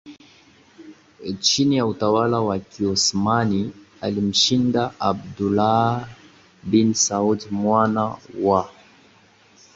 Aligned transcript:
chini 1.39 1.75
ya 1.77 1.85
utawala 1.85 2.39
wa 2.39 2.59
Kiosmani 2.59 3.71
alimshinda 4.01 4.93
Abdullah 4.99 6.09
bin 6.63 6.93
Saud 6.93 7.47
mwana 7.51 8.17
wa 8.41 8.71